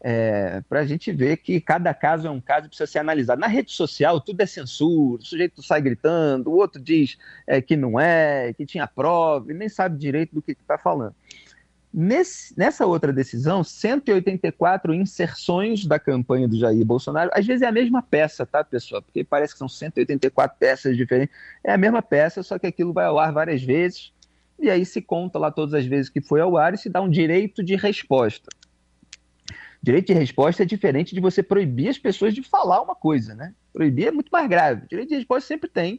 é, 0.00 0.62
para 0.68 0.80
a 0.80 0.86
gente 0.86 1.10
ver 1.10 1.38
que 1.38 1.60
cada 1.60 1.92
caso 1.92 2.26
é 2.26 2.30
um 2.30 2.40
caso 2.40 2.66
e 2.66 2.68
precisa 2.68 2.86
ser 2.86 2.98
analisado. 3.00 3.40
Na 3.40 3.46
rede 3.46 3.72
social, 3.72 4.20
tudo 4.20 4.40
é 4.40 4.46
censura, 4.46 5.20
o 5.20 5.24
sujeito 5.24 5.62
sai 5.62 5.80
gritando, 5.80 6.50
o 6.50 6.56
outro 6.56 6.80
diz 6.80 7.18
é, 7.46 7.60
que 7.60 7.76
não 7.76 7.98
é, 7.98 8.52
que 8.52 8.64
tinha 8.64 8.86
prova, 8.86 9.50
e 9.50 9.54
nem 9.54 9.68
sabe 9.68 9.98
direito 9.98 10.34
do 10.34 10.42
que 10.42 10.52
está 10.52 10.78
falando. 10.78 11.14
Nesse, 11.98 12.52
nessa 12.58 12.84
outra 12.84 13.10
decisão, 13.10 13.64
184 13.64 14.92
inserções 14.92 15.86
da 15.86 15.98
campanha 15.98 16.46
do 16.46 16.58
Jair 16.58 16.84
Bolsonaro, 16.84 17.30
às 17.32 17.46
vezes 17.46 17.62
é 17.62 17.66
a 17.66 17.72
mesma 17.72 18.02
peça, 18.02 18.44
tá, 18.44 18.62
pessoal? 18.62 19.00
Porque 19.00 19.24
parece 19.24 19.54
que 19.54 19.58
são 19.58 19.66
184 19.66 20.58
peças 20.58 20.94
diferentes. 20.94 21.34
É 21.64 21.72
a 21.72 21.78
mesma 21.78 22.02
peça, 22.02 22.42
só 22.42 22.58
que 22.58 22.66
aquilo 22.66 22.92
vai 22.92 23.06
ao 23.06 23.18
ar 23.18 23.32
várias 23.32 23.62
vezes, 23.62 24.12
e 24.58 24.68
aí 24.68 24.84
se 24.84 25.00
conta 25.00 25.38
lá 25.38 25.50
todas 25.50 25.72
as 25.72 25.86
vezes 25.86 26.10
que 26.10 26.20
foi 26.20 26.38
ao 26.38 26.58
ar 26.58 26.74
e 26.74 26.76
se 26.76 26.90
dá 26.90 27.00
um 27.00 27.08
direito 27.08 27.64
de 27.64 27.76
resposta. 27.76 28.50
Direito 29.82 30.08
de 30.08 30.12
resposta 30.12 30.64
é 30.64 30.66
diferente 30.66 31.14
de 31.14 31.20
você 31.22 31.42
proibir 31.42 31.88
as 31.88 31.96
pessoas 31.96 32.34
de 32.34 32.42
falar 32.42 32.82
uma 32.82 32.94
coisa, 32.94 33.34
né? 33.34 33.54
Proibir 33.72 34.08
é 34.08 34.10
muito 34.10 34.28
mais 34.30 34.46
grave. 34.46 34.86
Direito 34.86 35.08
de 35.08 35.14
resposta 35.14 35.48
sempre 35.48 35.70
tem, 35.70 35.98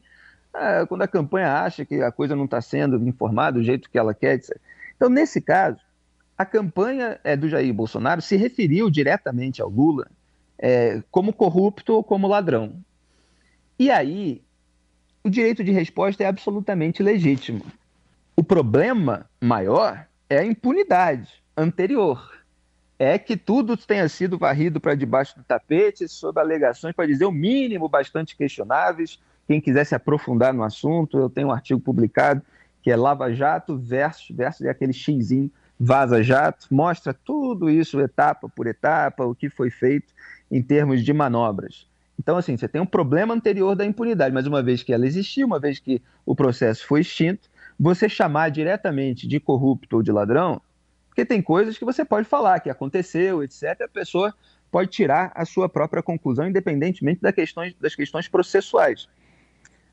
ah, 0.53 0.85
quando 0.87 1.01
a 1.01 1.07
campanha 1.07 1.53
acha 1.53 1.83
que 1.83 2.03
a 2.03 2.11
coisa 2.11 2.35
não 2.35 2.45
está 2.45 2.61
sendo 2.61 2.97
informada 3.07 3.57
do 3.57 3.63
jeito 3.63 3.89
que 3.89 3.97
ela 3.97 4.13
quer. 4.13 4.35
Etc. 4.35 4.55
Então, 4.95 5.09
nesse 5.09 5.41
caso, 5.41 5.86
a 6.37 6.45
campanha 6.45 7.19
é, 7.23 7.35
do 7.35 7.49
Jair 7.49 7.73
Bolsonaro 7.73 8.21
se 8.21 8.35
referiu 8.35 8.89
diretamente 8.89 9.61
ao 9.61 9.69
Lula 9.69 10.07
é, 10.57 11.01
como 11.09 11.33
corrupto 11.33 11.93
ou 11.93 12.03
como 12.03 12.27
ladrão. 12.27 12.75
E 13.79 13.89
aí, 13.89 14.41
o 15.23 15.29
direito 15.29 15.63
de 15.63 15.71
resposta 15.71 16.23
é 16.23 16.27
absolutamente 16.27 17.01
legítimo. 17.01 17.65
O 18.35 18.43
problema 18.43 19.29
maior 19.41 20.05
é 20.29 20.39
a 20.39 20.45
impunidade 20.45 21.31
anterior. 21.55 22.37
É 22.99 23.17
que 23.17 23.37
tudo 23.37 23.77
tenha 23.77 24.07
sido 24.09 24.37
varrido 24.37 24.79
para 24.79 24.95
debaixo 24.95 25.37
do 25.37 25.43
tapete 25.43 26.07
sob 26.07 26.39
alegações, 26.39 26.95
para 26.95 27.05
dizer 27.05 27.25
o 27.25 27.31
mínimo, 27.31 27.87
bastante 27.87 28.35
questionáveis. 28.35 29.19
Quem 29.47 29.61
quiser 29.61 29.85
se 29.85 29.95
aprofundar 29.95 30.53
no 30.53 30.63
assunto, 30.63 31.17
eu 31.17 31.29
tenho 31.29 31.47
um 31.47 31.51
artigo 31.51 31.79
publicado 31.79 32.41
que 32.81 32.91
é 32.91 32.95
Lava 32.95 33.33
Jato 33.33 33.77
versus, 33.77 34.35
versus 34.35 34.65
aquele 34.65 34.93
xizinho 34.93 35.51
Vaza 35.79 36.23
Jato, 36.23 36.67
mostra 36.71 37.13
tudo 37.13 37.69
isso 37.69 37.99
etapa 37.99 38.49
por 38.49 38.65
etapa, 38.65 39.25
o 39.25 39.35
que 39.35 39.49
foi 39.49 39.69
feito 39.69 40.13
em 40.49 40.61
termos 40.61 41.03
de 41.03 41.13
manobras. 41.13 41.87
Então, 42.19 42.35
assim, 42.35 42.57
você 42.57 42.67
tem 42.67 42.81
um 42.81 42.85
problema 42.85 43.33
anterior 43.33 43.75
da 43.75 43.85
impunidade, 43.85 44.33
mas 44.33 44.47
uma 44.47 44.63
vez 44.63 44.81
que 44.81 44.91
ela 44.91 45.05
existiu, 45.05 45.45
uma 45.45 45.59
vez 45.59 45.77
que 45.77 46.01
o 46.25 46.35
processo 46.35 46.85
foi 46.87 47.01
extinto, 47.01 47.47
você 47.79 48.09
chamar 48.09 48.49
diretamente 48.49 49.27
de 49.27 49.39
corrupto 49.39 49.97
ou 49.97 50.03
de 50.03 50.11
ladrão, 50.11 50.59
porque 51.07 51.23
tem 51.23 51.41
coisas 51.41 51.77
que 51.77 51.85
você 51.85 52.03
pode 52.03 52.27
falar 52.27 52.59
que 52.59 52.69
aconteceu, 52.69 53.43
etc., 53.43 53.81
a 53.81 53.87
pessoa 53.87 54.33
pode 54.71 54.89
tirar 54.89 55.31
a 55.35 55.45
sua 55.45 55.69
própria 55.69 56.01
conclusão, 56.01 56.47
independentemente 56.47 57.21
das 57.21 57.33
questões, 57.33 57.75
das 57.79 57.95
questões 57.95 58.27
processuais. 58.27 59.07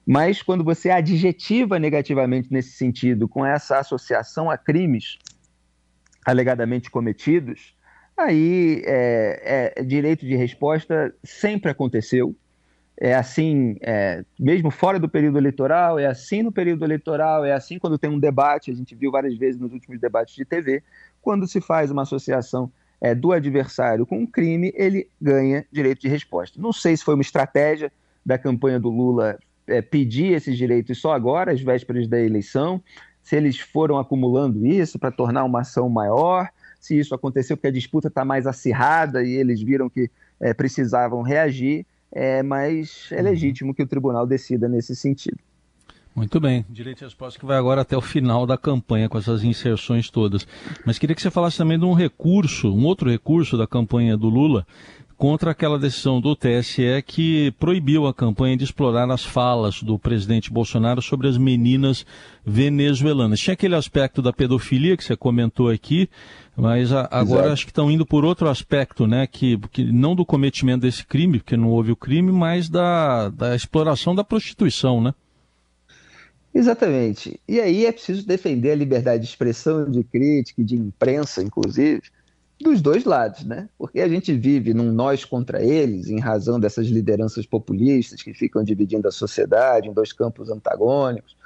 Mas 0.06 0.42
quando 0.42 0.64
você 0.64 0.90
adjetiva 0.90 1.78
negativamente 1.78 2.52
nesse 2.52 2.72
sentido, 2.72 3.26
com 3.28 3.44
essa 3.44 3.78
associação 3.78 4.50
a 4.50 4.58
crimes 4.58 5.18
alegadamente 6.24 6.90
cometidos, 6.90 7.74
aí 8.16 8.82
é, 8.86 9.74
é, 9.76 9.82
direito 9.82 10.24
de 10.24 10.36
resposta 10.36 11.14
sempre 11.22 11.70
aconteceu. 11.70 12.34
É 12.96 13.12
assim, 13.14 13.76
é, 13.80 14.24
mesmo 14.38 14.70
fora 14.70 15.00
do 15.00 15.08
período 15.08 15.36
eleitoral, 15.36 15.98
é 15.98 16.06
assim 16.06 16.42
no 16.42 16.52
período 16.52 16.84
eleitoral, 16.84 17.44
é 17.44 17.52
assim 17.52 17.76
quando 17.76 17.98
tem 17.98 18.08
um 18.08 18.20
debate, 18.20 18.70
a 18.70 18.74
gente 18.74 18.94
viu 18.94 19.10
várias 19.10 19.36
vezes 19.36 19.60
nos 19.60 19.72
últimos 19.72 20.00
debates 20.00 20.34
de 20.36 20.44
TV, 20.44 20.80
quando 21.20 21.46
se 21.48 21.60
faz 21.60 21.90
uma 21.90 22.02
associação 22.02 22.70
é, 23.00 23.14
do 23.14 23.32
adversário 23.32 24.06
com 24.06 24.18
um 24.18 24.26
crime, 24.26 24.72
ele 24.76 25.08
ganha 25.20 25.66
direito 25.72 26.00
de 26.00 26.08
resposta. 26.08 26.60
Não 26.60 26.72
sei 26.72 26.96
se 26.96 27.04
foi 27.04 27.14
uma 27.14 27.22
estratégia 27.22 27.92
da 28.24 28.38
campanha 28.38 28.78
do 28.78 28.88
Lula 28.88 29.38
é, 29.66 29.82
pedir 29.82 30.32
esses 30.32 30.56
direitos 30.56 31.00
só 31.00 31.12
agora, 31.12 31.52
às 31.52 31.60
vésperas 31.60 32.06
da 32.06 32.20
eleição, 32.20 32.80
se 33.24 33.34
eles 33.34 33.58
foram 33.58 33.98
acumulando 33.98 34.64
isso 34.66 34.98
para 34.98 35.10
tornar 35.10 35.44
uma 35.44 35.62
ação 35.62 35.88
maior, 35.88 36.48
se 36.78 36.96
isso 36.96 37.14
aconteceu 37.14 37.56
porque 37.56 37.68
a 37.68 37.72
disputa 37.72 38.08
está 38.08 38.24
mais 38.24 38.46
acirrada 38.46 39.24
e 39.24 39.32
eles 39.32 39.60
viram 39.62 39.88
que 39.88 40.10
é, 40.38 40.52
precisavam 40.52 41.22
reagir, 41.22 41.86
é, 42.12 42.42
mas 42.42 43.08
é 43.10 43.16
uhum. 43.16 43.24
legítimo 43.24 43.74
que 43.74 43.82
o 43.82 43.86
tribunal 43.86 44.26
decida 44.26 44.68
nesse 44.68 44.94
sentido. 44.94 45.38
Muito 46.14 46.38
bem. 46.38 46.64
Direito 46.70 46.98
de 46.98 47.04
resposta 47.04 47.40
que 47.40 47.46
vai 47.46 47.56
agora 47.56 47.80
até 47.80 47.96
o 47.96 48.00
final 48.00 48.46
da 48.46 48.56
campanha 48.56 49.08
com 49.08 49.18
essas 49.18 49.42
inserções 49.42 50.08
todas. 50.08 50.46
Mas 50.86 50.96
queria 50.96 51.16
que 51.16 51.20
você 51.20 51.30
falasse 51.30 51.56
também 51.56 51.76
de 51.76 51.84
um 51.84 51.92
recurso, 51.92 52.72
um 52.72 52.84
outro 52.84 53.10
recurso 53.10 53.56
da 53.56 53.66
campanha 53.66 54.16
do 54.16 54.28
Lula, 54.28 54.64
contra 55.16 55.50
aquela 55.50 55.78
decisão 55.78 56.20
do 56.20 56.34
TSE 56.36 57.02
que 57.06 57.52
proibiu 57.58 58.06
a 58.06 58.14
campanha 58.14 58.56
de 58.56 58.64
explorar 58.64 59.10
as 59.10 59.24
falas 59.24 59.82
do 59.82 59.98
presidente 59.98 60.52
Bolsonaro 60.52 61.00
sobre 61.00 61.28
as 61.28 61.38
meninas 61.38 62.04
venezuelanas. 62.44 63.40
Tinha 63.40 63.54
aquele 63.54 63.74
aspecto 63.74 64.20
da 64.20 64.32
pedofilia 64.32 64.96
que 64.96 65.04
você 65.04 65.16
comentou 65.16 65.70
aqui, 65.70 66.08
mas 66.56 66.92
a, 66.92 67.08
agora 67.10 67.42
Exato. 67.42 67.52
acho 67.52 67.64
que 67.64 67.70
estão 67.70 67.90
indo 67.90 68.04
por 68.04 68.24
outro 68.24 68.48
aspecto, 68.48 69.06
né? 69.06 69.26
Que, 69.26 69.58
que 69.70 69.84
não 69.84 70.14
do 70.14 70.24
cometimento 70.24 70.82
desse 70.82 71.04
crime, 71.04 71.38
porque 71.38 71.56
não 71.56 71.70
houve 71.70 71.92
o 71.92 71.96
crime, 71.96 72.30
mas 72.30 72.68
da, 72.68 73.28
da 73.28 73.54
exploração 73.56 74.14
da 74.14 74.24
prostituição, 74.24 75.00
né? 75.00 75.14
Exatamente. 76.54 77.40
E 77.48 77.60
aí 77.60 77.84
é 77.84 77.90
preciso 77.90 78.24
defender 78.24 78.70
a 78.70 78.76
liberdade 78.76 79.24
de 79.24 79.28
expressão, 79.28 79.90
de 79.90 80.04
crítica 80.04 80.60
e 80.60 80.64
de 80.64 80.76
imprensa, 80.76 81.42
inclusive, 81.42 82.02
dos 82.60 82.80
dois 82.80 83.04
lados, 83.04 83.44
né? 83.44 83.68
Porque 83.76 84.00
a 84.00 84.08
gente 84.08 84.32
vive 84.32 84.72
num 84.72 84.92
nós 84.92 85.24
contra 85.24 85.62
eles, 85.62 86.08
em 86.08 86.20
razão 86.20 86.58
dessas 86.58 86.86
lideranças 86.86 87.46
populistas 87.46 88.22
que 88.22 88.32
ficam 88.32 88.62
dividindo 88.62 89.08
a 89.08 89.12
sociedade 89.12 89.88
em 89.88 89.92
dois 89.92 90.12
campos 90.12 90.50
antagônicos, 90.50 91.36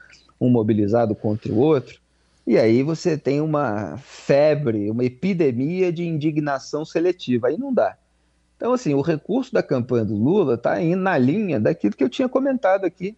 um 0.40 0.48
mobilizado 0.50 1.14
contra 1.14 1.52
o 1.52 1.58
outro. 1.58 2.00
E 2.46 2.56
aí 2.56 2.82
você 2.82 3.18
tem 3.18 3.40
uma 3.40 3.98
febre, 3.98 4.90
uma 4.90 5.04
epidemia 5.04 5.92
de 5.92 6.04
indignação 6.04 6.84
seletiva. 6.84 7.48
Aí 7.48 7.58
não 7.58 7.72
dá. 7.72 7.96
Então, 8.56 8.72
assim, 8.72 8.94
o 8.94 9.00
recurso 9.00 9.52
da 9.52 9.62
campanha 9.62 10.04
do 10.04 10.14
Lula 10.14 10.54
está 10.54 10.80
na 10.80 11.18
linha 11.18 11.60
daquilo 11.60 11.94
que 11.94 12.02
eu 12.02 12.08
tinha 12.08 12.28
comentado 12.28 12.84
aqui. 12.84 13.16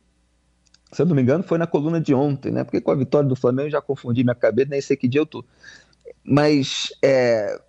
Se 0.93 1.01
eu 1.01 1.07
não 1.07 1.15
me 1.15 1.23
engano, 1.23 1.45
foi 1.45 1.59
na 1.59 1.67
coluna 1.67 2.01
de 2.01 2.13
ontem, 2.13 2.51
né? 2.51 2.65
Porque 2.65 2.81
com 2.81 2.91
a 2.91 2.97
vitória 2.97 3.29
do 3.29 3.37
Flamengo 3.37 3.69
eu 3.69 3.73
já 3.73 3.81
confundi 3.81 4.25
minha 4.25 4.35
cabeça, 4.35 4.71
nem 4.71 4.81
sei 4.81 4.97
que 4.97 5.09
dia 5.09 5.21
eu 5.21 5.27
tô. 5.27 5.45
Mas 6.25 6.93
é, 7.03 7.61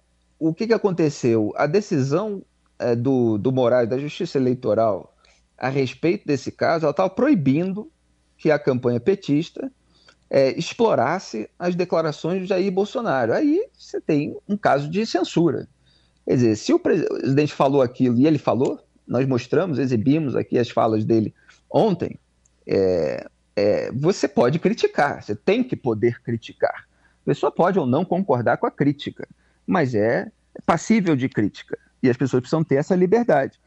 o 0.42 0.56
que, 0.56 0.66
que 0.66 0.74
aconteceu? 0.74 1.54
A 1.56 1.68
decisão 1.68 2.42
é, 2.80 2.96
do, 2.96 3.38
do 3.38 3.52
Moraes, 3.52 3.88
da 3.88 4.00
Justiça 4.00 4.40
Eleitoral, 4.40 5.16
a 5.56 5.70
respeito 5.70 6.26
desse 6.26 6.52
caso, 6.52 6.86
ela 6.86 6.92
estava 6.92 7.12
proibindo 7.12 7.92
que 8.36 8.50
a 8.50 8.58
campanha 8.58 9.00
petista 9.00 9.72
é, 10.28 10.58
explorasse 10.58 11.48
as 11.60 11.76
declarações 11.76 12.42
de 12.42 12.48
Jair 12.48 12.72
Bolsonaro. 12.72 13.34
Aí 13.34 13.64
você 13.78 14.02
tem 14.02 14.36
um 14.50 14.58
caso 14.58 14.90
de 14.90 15.06
censura. 15.06 15.68
Quer 16.26 16.34
dizer, 16.34 16.56
se 16.56 16.74
o 16.74 16.80
presidente 16.80 17.54
falou 17.54 17.84
aquilo 17.84 18.18
e 18.18 18.26
ele 18.26 18.40
falou, 18.40 18.80
nós 19.08 19.28
mostramos, 19.28 19.78
exibimos 19.78 20.36
aqui 20.36 20.58
as 20.58 20.72
falas 20.72 21.06
dele 21.06 21.36
ontem, 21.70 22.18
é, 22.66 23.28
é, 23.56 23.92
você 23.92 24.28
pode 24.28 24.58
criticar, 24.58 25.22
você 25.22 25.36
tem 25.36 25.64
que 25.64 25.76
poder 25.76 26.20
criticar. 26.24 26.88
A 27.22 27.26
pessoa 27.26 27.52
pode 27.52 27.78
ou 27.78 27.86
não 27.86 28.04
concordar 28.04 28.58
com 28.58 28.66
a 28.66 28.72
crítica 28.72 29.28
mas 29.72 29.96
é 29.96 30.30
passível 30.66 31.16
de 31.16 31.30
crítica. 31.30 31.80
E 32.04 32.10
as 32.10 32.18
pessoas 32.18 32.42
precisam 32.42 32.62
ter 32.62 32.76
essa 32.76 32.94
liberdade. 32.94 33.58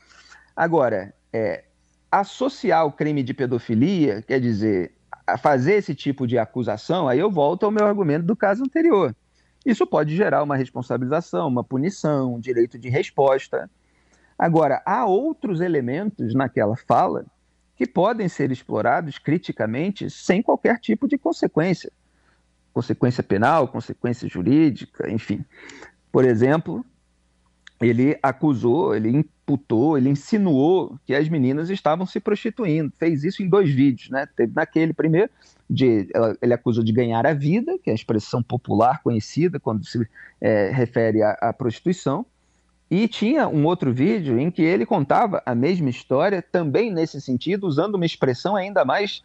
Agora, 0.55 1.15
é, 1.33 1.65
associar 2.13 2.85
o 2.85 2.93
crime 2.93 3.23
de 3.23 3.33
pedofilia, 3.33 4.21
quer 4.21 4.39
dizer, 4.39 4.93
fazer 5.41 5.77
esse 5.77 5.95
tipo 5.95 6.27
de 6.27 6.37
acusação, 6.37 7.09
aí 7.09 7.19
eu 7.19 7.31
volto 7.31 7.65
ao 7.65 7.71
meu 7.71 7.87
argumento 7.87 8.27
do 8.27 8.37
caso 8.37 8.63
anterior. 8.63 9.17
Isso 9.65 9.87
pode 9.87 10.15
gerar 10.15 10.43
uma 10.43 10.57
responsabilização, 10.57 11.49
uma 11.49 11.65
punição, 11.65 12.35
um 12.35 12.39
direito 12.39 12.79
de 12.79 12.91
resposta. 12.91 13.71
Agora, 14.39 14.83
há 14.85 15.07
outros 15.07 15.63
elementos 15.63 16.35
naquela 16.35 16.77
fala 16.77 17.25
que 17.77 17.87
podem 17.87 18.29
ser 18.29 18.53
explorados 18.53 19.19
criticamente 19.19 20.11
sem 20.11 20.43
qualquer 20.43 20.79
tipo 20.81 21.09
de 21.09 21.17
consequência 21.17 21.91
consequência 22.75 23.23
penal, 23.23 23.69
consequência 23.69 24.29
jurídica, 24.29 25.09
enfim. 25.11 25.45
Por 26.15 26.25
exemplo, 26.25 26.87
ele 27.81 28.17
acusou, 28.23 28.95
ele 28.95 29.09
imputou, 29.09 29.99
ele 29.99 30.09
insinuou 30.09 30.97
que 31.05 31.13
as 31.13 31.29
meninas 31.29 31.71
estavam 31.71 32.07
se 32.07 32.21
prostituindo. 32.21 32.93
Fez 32.97 33.25
isso 33.25 33.43
em 33.43 33.49
dois 33.49 33.69
vídeos, 33.69 34.11
né? 34.11 34.25
Teve 34.37 34.53
naquele 34.55 34.93
primeiro, 34.93 35.29
de, 35.69 36.07
ele 36.41 36.55
acusou 36.55 36.85
de 36.85 36.93
ganhar 36.93 37.27
a 37.27 37.35
vida, 37.35 37.77
que 37.83 37.91
é 37.91 37.93
a 37.93 37.97
expressão 37.97 38.45
popular 38.45 39.03
conhecida 39.03 39.59
quando 39.59 39.85
se 39.85 40.09
é, 40.41 40.71
refere 40.71 41.21
à, 41.21 41.33
à 41.33 41.53
prostituição. 41.53 42.25
E 42.89 43.09
tinha 43.09 43.49
um 43.49 43.65
outro 43.65 43.93
vídeo 43.93 44.39
em 44.39 44.53
que 44.53 44.63
ele 44.63 44.87
contava 44.87 45.43
a 45.45 45.53
mesma 45.53 45.91
história, 45.91 46.41
também 46.41 46.93
nesse 46.93 47.21
sentido, 47.21 47.67
usando 47.67 47.97
uma 47.97 48.07
expressão 48.07 48.55
ainda 48.55 48.85
mais 48.85 49.25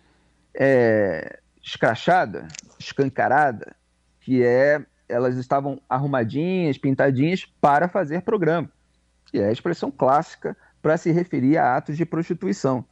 é, 0.56 1.38
escrachada, 1.62 2.48
escancarada, 2.80 3.76
que 4.22 4.42
é 4.42 4.84
elas 5.10 5.36
estavam 5.38 5.82
arrumadinhas, 5.90 6.78
pintadinhas 6.78 7.46
para 7.60 7.90
fazer 7.90 8.22
programa, 8.22 8.70
que 9.26 9.40
é 9.40 9.48
a 9.48 9.52
expressão 9.52 9.92
clássica 9.92 10.56
para 10.82 10.96
se 10.96 11.12
referir 11.12 11.58
a 11.58 11.76
atos 11.76 11.98
de 11.98 12.06
prostituição. 12.06 12.86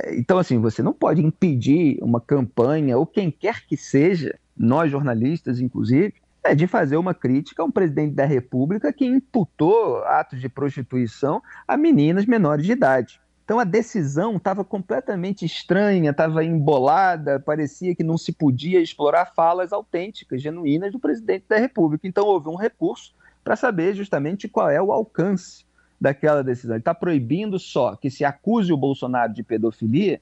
É, 0.00 0.16
então, 0.16 0.38
assim, 0.38 0.58
você 0.58 0.82
não 0.82 0.92
pode 0.92 1.20
impedir 1.20 1.98
uma 2.02 2.20
campanha, 2.20 2.96
ou 2.96 3.06
quem 3.06 3.30
quer 3.30 3.66
que 3.66 3.76
seja, 3.76 4.38
nós 4.56 4.90
jornalistas, 4.90 5.60
inclusive, 5.60 6.14
é 6.42 6.54
de 6.54 6.66
fazer 6.66 6.96
uma 6.96 7.14
crítica 7.14 7.62
a 7.62 7.66
um 7.66 7.70
presidente 7.70 8.14
da 8.14 8.24
República 8.24 8.92
que 8.92 9.04
imputou 9.04 10.02
atos 10.04 10.40
de 10.40 10.48
prostituição 10.48 11.40
a 11.68 11.76
meninas 11.76 12.26
menores 12.26 12.66
de 12.66 12.72
idade. 12.72 13.20
Então 13.44 13.58
a 13.58 13.64
decisão 13.64 14.36
estava 14.36 14.64
completamente 14.64 15.44
estranha, 15.44 16.10
estava 16.10 16.44
embolada, 16.44 17.40
parecia 17.40 17.94
que 17.94 18.04
não 18.04 18.16
se 18.16 18.32
podia 18.32 18.80
explorar 18.80 19.32
falas 19.34 19.72
autênticas, 19.72 20.40
genuínas 20.40 20.92
do 20.92 20.98
presidente 20.98 21.44
da 21.48 21.56
República. 21.56 22.06
Então 22.06 22.26
houve 22.26 22.48
um 22.48 22.56
recurso 22.56 23.12
para 23.42 23.56
saber 23.56 23.94
justamente 23.94 24.48
qual 24.48 24.70
é 24.70 24.80
o 24.80 24.92
alcance 24.92 25.64
daquela 26.00 26.42
decisão. 26.42 26.76
Ele 26.76 26.80
está 26.80 26.94
proibindo 26.94 27.58
só 27.58 27.96
que 27.96 28.10
se 28.10 28.24
acuse 28.24 28.72
o 28.72 28.76
Bolsonaro 28.76 29.32
de 29.32 29.42
pedofilia, 29.42 30.20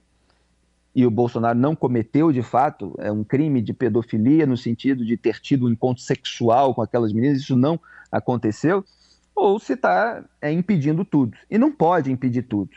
e 0.95 1.07
o 1.07 1.11
Bolsonaro 1.11 1.59
não 1.59 1.77
cometeu 1.77 2.33
de 2.33 2.43
fato 2.43 2.95
é 2.99 3.13
um 3.13 3.23
crime 3.23 3.63
de 3.63 3.73
pedofilia 3.73 4.45
no 4.45 4.57
sentido 4.57 5.05
de 5.05 5.17
ter 5.17 5.39
tido 5.39 5.67
um 5.67 5.71
encontro 5.71 6.03
sexual 6.03 6.75
com 6.75 6.83
aquelas 6.83 7.13
meninas, 7.13 7.39
isso 7.39 7.57
não 7.57 7.79
aconteceu, 8.11 8.85
ou 9.35 9.59
se 9.61 9.75
está 9.75 10.25
é, 10.43 10.51
impedindo 10.51 11.05
tudo. 11.05 11.37
E 11.49 11.57
não 11.57 11.71
pode 11.71 12.11
impedir 12.11 12.43
tudo. 12.43 12.71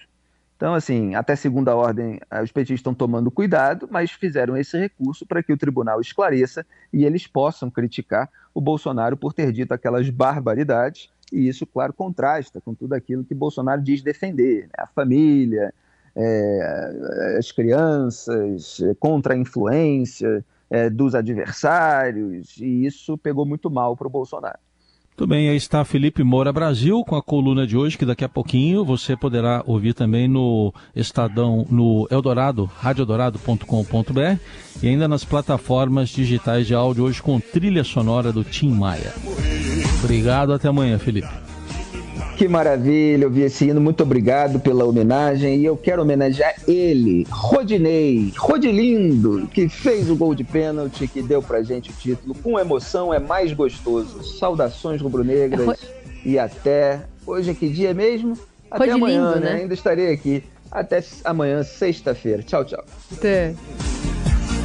Então, 0.64 0.76
assim, 0.76 1.14
até 1.14 1.36
segunda 1.36 1.76
ordem, 1.76 2.22
os 2.42 2.50
petistas 2.50 2.80
estão 2.80 2.94
tomando 2.94 3.30
cuidado, 3.30 3.86
mas 3.92 4.12
fizeram 4.12 4.56
esse 4.56 4.78
recurso 4.78 5.26
para 5.26 5.44
que 5.44 5.52
o 5.52 5.58
tribunal 5.58 6.00
esclareça 6.00 6.66
e 6.94 7.04
eles 7.04 7.28
possam 7.28 7.70
criticar 7.70 8.30
o 8.54 8.62
Bolsonaro 8.62 9.18
por 9.18 9.34
ter 9.34 9.52
dito 9.52 9.74
aquelas 9.74 10.10
barbaridades. 10.10 11.10
E 11.34 11.50
isso, 11.50 11.68
claro, 11.68 11.92
contrasta 11.92 12.62
com 12.62 12.74
tudo 12.74 12.94
aquilo 12.94 13.26
que 13.26 13.36
Bolsonaro 13.36 13.82
diz 13.82 14.02
defender: 14.02 14.62
né? 14.68 14.70
a 14.78 14.88
família, 14.88 15.74
é, 16.16 17.36
as 17.38 17.52
crianças, 17.52 18.80
contra 19.02 19.34
a 19.34 19.38
influência 19.38 20.46
é, 20.70 20.90
dos 20.90 21.14
adversários, 21.14 22.56
e 22.56 22.86
isso 22.86 23.18
pegou 23.18 23.46
muito 23.46 23.70
mal 23.70 23.98
para 23.98 24.08
o 24.08 24.10
Bolsonaro. 24.10 24.60
Muito 25.16 25.30
bem, 25.30 25.48
aí 25.48 25.56
está 25.56 25.86
Felipe 25.86 26.24
Moura 26.24 26.52
Brasil 26.52 27.04
com 27.06 27.16
a 27.16 27.22
coluna 27.22 27.68
de 27.68 27.78
hoje, 27.78 27.96
que 27.96 28.06
daqui 28.06 28.24
a 28.24 28.30
pouquinho 28.30 28.84
você 28.84 29.16
poderá 29.16 29.62
ouvir 29.68 29.94
também 29.94 30.28
no 30.28 30.74
Estadão, 30.96 31.68
no 31.70 32.08
Eldorado, 32.10 32.66
radioeldorado.com.br 32.66 34.40
e 34.82 34.88
ainda 34.88 35.08
nas 35.08 35.24
plataformas 35.24 36.10
digitais 36.10 36.66
de 36.66 36.74
áudio 36.74 37.04
hoje 37.04 37.22
com 37.22 37.40
trilha 37.40 37.84
sonora 37.84 38.34
do 38.34 38.44
Tim 38.44 38.72
Maia. 38.72 39.14
Obrigado, 40.04 40.52
até 40.52 40.68
amanhã, 40.68 40.98
Felipe. 40.98 41.53
Que 42.38 42.48
maravilha 42.48 43.28
ouvir 43.28 43.44
esse 43.44 43.66
hino. 43.66 43.80
Muito 43.80 44.02
obrigado 44.02 44.60
pela 44.60 44.86
homenagem. 44.86 45.58
E 45.58 45.66
eu 45.66 45.78
quero 45.78 46.02
homenagear 46.02 46.56
ele, 46.68 47.28
Rodinei, 47.30 48.34
Rodilindo, 48.38 49.48
que 49.48 49.70
fez 49.70 50.10
o 50.10 50.16
gol 50.16 50.34
de 50.34 50.44
pênalti, 50.44 51.08
que 51.08 51.22
deu 51.22 51.42
pra 51.42 51.62
gente 51.62 51.92
o 51.92 51.94
título. 51.94 52.36
Com 52.36 52.60
emoção 52.60 53.14
é 53.14 53.20
mais 53.20 53.54
gostoso. 53.54 54.24
Saudações 54.40 55.02
rubro-negras 55.02 55.66
Ro... 55.66 55.76
e 56.26 56.40
até. 56.40 57.02
Hoje 57.26 57.52
é 57.52 57.54
que 57.54 57.70
dia 57.70 57.94
mesmo? 57.94 58.38
Até 58.70 58.92
Rodilindo, 58.92 59.22
amanhã, 59.22 59.36
né? 59.36 59.54
né? 59.54 59.62
Ainda 59.62 59.74
estarei 59.74 60.12
aqui. 60.12 60.44
Até 60.72 61.04
amanhã, 61.24 61.62
sexta-feira. 61.62 62.42
Tchau, 62.42 62.66
tchau. 62.66 62.84
Até. 63.12 63.54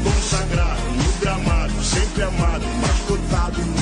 Consagrado 0.02 0.80
no 0.96 1.20
gramado, 1.20 1.84
sempre 1.84 2.22
amado, 2.22 2.64
mascotado 2.80 3.60
no 3.60 3.78